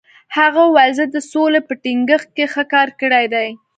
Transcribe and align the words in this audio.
هغه 0.37 0.61
وویل، 0.65 0.91
زه 0.99 1.05
د 1.09 1.15
سولې 1.31 1.59
په 1.67 1.73
ټینګښت 1.83 2.29
کې 2.37 2.45
ښه 2.53 2.63
کار 2.73 2.87
کړی 3.01 3.25
دی. 3.33 3.49